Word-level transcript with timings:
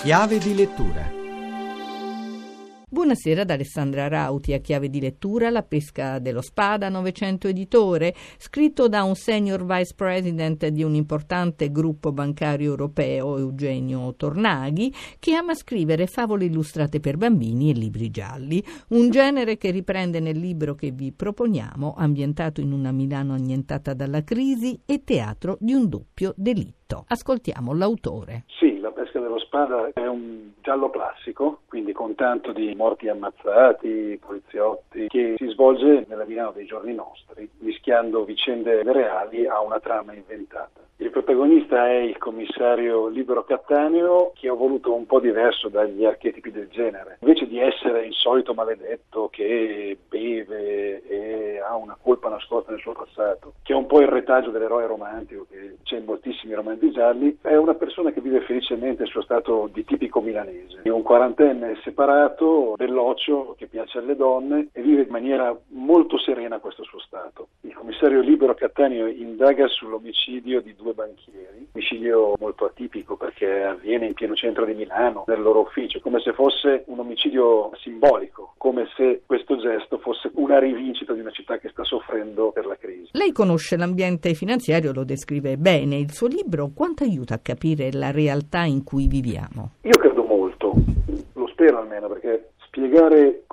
Chiave 0.00 0.38
di 0.38 0.54
lettura 0.54 1.17
Buonasera 2.90 3.42
ad 3.42 3.50
Alessandra 3.50 4.08
Rauti 4.08 4.54
a 4.54 4.60
chiave 4.60 4.88
di 4.88 4.98
lettura 4.98 5.50
La 5.50 5.62
pesca 5.62 6.18
dello 6.18 6.40
spada, 6.40 6.88
900 6.88 7.48
editore, 7.48 8.14
scritto 8.38 8.88
da 8.88 9.02
un 9.02 9.14
senior 9.14 9.66
vice 9.66 9.92
president 9.94 10.66
di 10.68 10.82
un 10.82 10.94
importante 10.94 11.70
gruppo 11.70 12.12
bancario 12.12 12.70
europeo, 12.70 13.36
Eugenio 13.36 14.14
Tornaghi, 14.14 14.90
che 15.18 15.34
ama 15.34 15.52
scrivere 15.52 16.06
favole 16.06 16.46
illustrate 16.46 16.98
per 16.98 17.18
bambini 17.18 17.68
e 17.68 17.74
libri 17.74 18.10
gialli, 18.10 18.64
un 18.88 19.10
genere 19.10 19.58
che 19.58 19.70
riprende 19.70 20.18
nel 20.18 20.38
libro 20.38 20.74
che 20.74 20.90
vi 20.90 21.12
proponiamo, 21.12 21.92
ambientato 21.94 22.62
in 22.62 22.72
una 22.72 22.90
Milano 22.90 23.34
annientata 23.34 23.92
dalla 23.92 24.24
crisi 24.24 24.80
e 24.86 25.04
teatro 25.04 25.58
di 25.60 25.74
un 25.74 25.90
doppio 25.90 26.32
delitto. 26.38 27.04
Ascoltiamo 27.06 27.74
l'autore. 27.74 28.44
Sì, 28.58 28.67
La 28.88 28.94
pesca 28.94 29.20
dello 29.20 29.38
spada 29.38 29.90
è 29.92 30.06
un 30.06 30.52
giallo 30.62 30.88
classico, 30.88 31.60
quindi 31.68 31.92
con 31.92 32.14
tanto 32.14 32.52
di 32.52 32.74
morti 32.74 33.06
ammazzati, 33.06 34.18
poliziotti, 34.18 35.08
che 35.08 35.34
si 35.36 35.46
svolge 35.48 36.06
nella 36.08 36.24
Milano 36.24 36.52
dei 36.52 36.64
giorni 36.64 36.94
nostri, 36.94 37.46
mischiando 37.58 38.24
vicende 38.24 38.82
reali 38.82 39.46
a 39.46 39.60
una 39.60 39.78
trama 39.78 40.14
inventata. 40.14 40.86
Il 41.00 41.10
protagonista 41.10 41.86
è 41.86 41.98
il 41.98 42.18
commissario 42.18 43.06
Libero 43.06 43.44
Cattaneo, 43.44 44.32
che 44.34 44.48
ho 44.48 44.56
voluto 44.56 44.92
un 44.92 45.06
po' 45.06 45.20
diverso 45.20 45.68
dagli 45.68 46.04
archetipi 46.04 46.50
del 46.50 46.66
genere. 46.70 47.18
Invece 47.20 47.46
di 47.46 47.60
essere 47.60 48.04
il 48.04 48.14
solito 48.14 48.52
maledetto 48.52 49.28
che 49.30 49.96
beve 50.08 51.06
e 51.06 51.60
ha 51.60 51.76
una 51.76 51.96
colpa 52.02 52.28
nascosta 52.28 52.72
nel 52.72 52.80
suo 52.80 52.94
passato, 52.94 53.52
che 53.62 53.74
è 53.74 53.76
un 53.76 53.86
po' 53.86 54.00
il 54.00 54.08
retaggio 54.08 54.50
dell'eroe 54.50 54.86
romantico 54.86 55.46
che 55.48 55.76
c'è 55.84 55.98
in 55.98 56.04
moltissimi 56.04 56.54
romanzi 56.54 56.90
gialli, 56.90 57.38
è 57.42 57.54
una 57.54 57.74
persona 57.74 58.10
che 58.10 58.20
vive 58.20 58.40
felicemente 58.78 59.02
il 59.02 59.08
suo 59.08 59.22
stato 59.22 59.68
di 59.72 59.84
tipico 59.84 60.20
milanese. 60.20 60.80
È 60.82 60.88
un 60.88 61.02
quarantenne 61.02 61.78
separato, 61.82 62.74
belloccio, 62.76 63.54
che 63.58 63.66
piace 63.66 63.98
alle 63.98 64.16
donne 64.16 64.68
e 64.72 64.82
vive 64.82 65.02
in 65.02 65.10
maniera 65.10 65.56
molto 65.68 66.18
serena 66.18 66.58
questo 66.58 66.84
suo 66.84 67.00
stato. 67.00 67.48
Il 67.78 67.84
commissario 67.84 68.20
Libero 68.20 68.54
Cattaneo 68.54 69.06
indaga 69.06 69.68
sull'omicidio 69.68 70.60
di 70.60 70.74
due 70.74 70.94
banchieri, 70.94 71.68
omicidio 71.70 72.34
molto 72.40 72.64
atipico 72.64 73.16
perché 73.16 73.62
avviene 73.62 74.06
in 74.06 74.14
pieno 74.14 74.34
centro 74.34 74.64
di 74.64 74.74
Milano, 74.74 75.22
nel 75.28 75.40
loro 75.40 75.60
ufficio, 75.60 76.00
come 76.00 76.18
se 76.18 76.32
fosse 76.32 76.82
un 76.86 76.98
omicidio 76.98 77.70
simbolico, 77.76 78.54
come 78.56 78.88
se 78.96 79.22
questo 79.24 79.58
gesto 79.58 79.98
fosse 79.98 80.28
una 80.34 80.58
rivincita 80.58 81.12
di 81.12 81.20
una 81.20 81.30
città 81.30 81.58
che 81.58 81.68
sta 81.68 81.84
soffrendo 81.84 82.50
per 82.50 82.66
la 82.66 82.76
crisi. 82.76 83.10
Lei 83.12 83.30
conosce 83.30 83.76
l'ambiente 83.76 84.34
finanziario, 84.34 84.92
lo 84.92 85.04
descrive 85.04 85.56
bene, 85.56 85.98
il 85.98 86.10
suo 86.12 86.26
libro 86.26 86.72
quanto 86.74 87.04
aiuta 87.04 87.34
a 87.34 87.40
capire 87.40 87.92
la 87.92 88.10
realtà 88.10 88.64
in 88.64 88.82
cui 88.82 89.06
viviamo? 89.06 89.74
Io 89.82 89.96
credo 89.96 90.24
molto, 90.24 90.72
lo 91.34 91.46
spero 91.46 91.78
almeno 91.78 92.08
perché 92.08 92.54
spiegare 92.78 93.44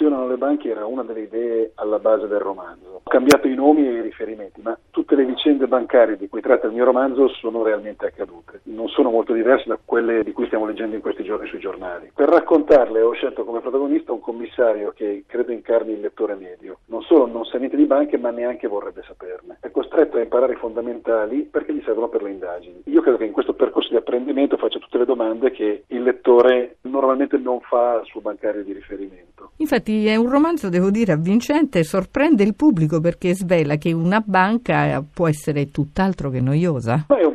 funzionano 0.00 0.28
le 0.28 0.38
banche 0.38 0.70
era 0.70 0.86
una 0.86 1.02
delle 1.02 1.20
idee 1.20 1.72
alla 1.74 1.98
base 1.98 2.26
del 2.26 2.38
romanzo. 2.38 3.00
Ho 3.02 3.08
cambiato 3.10 3.46
i 3.48 3.54
nomi 3.54 3.86
e 3.86 3.92
i 3.92 4.00
riferimenti, 4.00 4.62
ma 4.62 4.76
tutte 4.90 5.14
le 5.14 5.26
vicende 5.26 5.66
bancarie 5.66 6.16
di 6.16 6.26
cui 6.26 6.40
tratta 6.40 6.66
il 6.66 6.72
mio 6.72 6.86
romanzo 6.86 7.28
sono 7.28 7.62
realmente 7.62 8.06
accadute. 8.06 8.60
Non 8.64 8.88
sono 8.88 9.10
molto 9.10 9.34
diverse 9.34 9.68
da 9.68 9.78
quelle 9.84 10.24
di 10.24 10.32
cui 10.32 10.46
stiamo 10.46 10.64
leggendo 10.64 10.94
in 10.94 11.02
questi 11.02 11.22
giorni 11.22 11.46
sui 11.48 11.58
giornali. 11.58 12.12
Per 12.14 12.28
raccontarle 12.28 13.02
ho 13.02 13.12
scelto 13.12 13.44
come 13.44 13.60
protagonista 13.60 14.12
un 14.12 14.20
commissario 14.20 14.92
che 14.94 15.24
credo 15.26 15.52
incarni 15.52 15.92
il 15.92 16.00
lettore 16.00 16.34
medio. 16.34 16.78
Non 16.86 17.02
solo 17.02 17.26
non 17.26 17.44
sa 17.44 17.58
niente 17.58 17.76
di 17.76 17.84
banche, 17.84 18.16
ma 18.16 18.30
neanche 18.30 18.68
vorrebbe 18.68 19.02
saperne. 19.06 19.58
È 19.60 19.70
costretto 19.70 20.16
a 20.16 20.22
imparare 20.22 20.54
i 20.54 20.56
fondamentali 20.56 21.42
perché 21.42 21.74
gli 21.74 21.82
servono 21.84 22.08
per 22.08 22.22
le 22.22 22.30
indagini. 22.30 22.82
Io 22.86 23.02
credo 23.02 23.18
che 23.18 23.26
in 23.26 23.32
questo 23.32 23.52
percorso 23.52 23.90
di 23.90 23.96
apprendimento 23.96 24.56
faccia 24.56 24.78
tutte 24.78 24.96
le 24.96 25.04
domande 25.04 25.50
che 25.50 25.84
il 25.86 26.02
lettore 26.02 26.76
normalmente 27.10 27.38
non 27.38 27.60
fa 27.60 28.00
suo 28.04 28.20
bancario 28.20 28.62
di 28.62 28.72
riferimento. 28.72 29.50
Infatti 29.56 30.06
è 30.06 30.16
un 30.16 30.30
romanzo, 30.30 30.68
devo 30.68 30.90
dire, 30.90 31.12
avvincente, 31.12 31.82
sorprende 31.82 32.42
il 32.42 32.54
pubblico 32.54 33.00
perché 33.00 33.34
svela 33.34 33.76
che 33.76 33.92
una 33.92 34.22
banca 34.24 35.02
può 35.12 35.28
essere 35.28 35.70
tutt'altro 35.70 36.30
che 36.30 36.40
noiosa. 36.40 37.04
Ma 37.08 37.18
è 37.18 37.24
un 37.24 37.32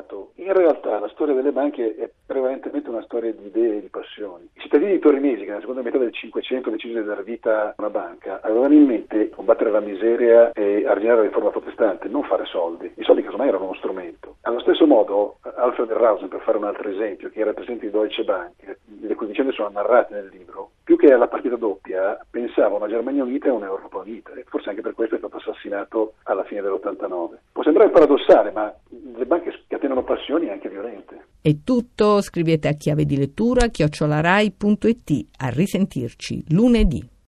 radicato. 0.00 0.32
In 0.36 0.52
realtà 0.52 0.98
la 0.98 1.08
storia 1.08 1.34
delle 1.34 1.52
banche 1.52 1.94
è 1.96 2.10
prevalentemente 2.26 2.88
una 2.88 3.02
storia 3.02 3.32
di 3.32 3.46
idee 3.46 3.76
e 3.76 3.80
di 3.80 3.88
passioni. 3.88 4.48
I 4.54 4.60
cittadini 4.60 4.98
torinesi 4.98 5.42
che 5.42 5.48
nella 5.48 5.60
seconda 5.60 5.82
metà 5.82 5.98
del 5.98 6.12
Cinquecento 6.12 6.70
decisero 6.70 7.00
di 7.00 7.06
dare 7.06 7.22
vita 7.22 7.68
a 7.68 7.74
una 7.78 7.90
banca 7.90 8.40
avevano 8.42 8.74
in 8.74 8.84
mente 8.84 9.30
combattere 9.30 9.70
la 9.70 9.80
miseria 9.80 10.52
e 10.52 10.86
arginare 10.86 11.18
la 11.18 11.26
riforma 11.26 11.50
protestante, 11.50 12.08
non 12.08 12.24
fare 12.24 12.44
soldi. 12.46 12.90
I 12.96 13.02
soldi 13.02 13.22
casomai 13.22 13.48
erano 13.48 13.64
uno 13.64 13.74
strumento. 13.74 14.36
Allo 14.42 14.60
stesso 14.60 14.86
modo 14.86 15.36
Alfred 15.42 15.90
Rausen, 15.90 16.28
per 16.28 16.40
fare 16.40 16.56
un 16.56 16.64
altro 16.64 16.88
esempio, 16.88 17.28
che 17.30 17.40
era 17.40 17.52
presidente 17.52 17.86
di 17.86 17.92
Deutsche 17.92 18.24
Bank, 18.24 18.78
le 19.00 19.14
cui 19.14 19.26
vicende 19.26 19.52
sono 19.52 19.68
narrate 19.68 20.14
nel 20.14 20.30
libro, 20.32 20.70
più 20.84 20.96
che 20.96 21.12
alla 21.12 21.28
partita 21.28 21.56
doppia 21.56 22.18
pensava 22.28 22.74
a 22.74 22.78
una 22.78 22.88
Germania 22.88 23.22
unita 23.22 23.48
e 23.48 23.50
un'Europa 23.50 23.98
unita 23.98 24.32
e 24.32 24.44
forse 24.48 24.70
anche 24.70 24.80
per 24.80 24.94
questo 24.94 25.14
è 25.14 25.18
stato 25.18 25.36
assassinato 25.36 26.14
alla 26.24 26.42
fine 26.44 26.62
dell'89. 26.62 27.28
Può 27.52 27.62
sembrare 27.62 27.90
paradossale, 27.90 28.50
ma 28.50 28.74
le 29.16 29.26
banche 29.26 29.52
scatenano 29.66 30.02
passioni 30.04 30.48
anche 30.48 30.68
violente. 30.68 31.26
È 31.40 31.54
tutto, 31.64 32.20
scrivete 32.20 32.68
a 32.68 32.72
chiave 32.74 33.04
di 33.04 33.16
lettura 33.16 33.68
chiocciolarai.it. 33.68 35.26
A 35.38 35.48
risentirci 35.48 36.44
lunedì. 36.48 37.18